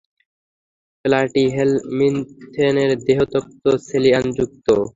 [1.05, 3.45] প্লাটিহেলমিনথেসের দেহত্বক
[3.87, 4.67] সিলিয়াযুক্ত।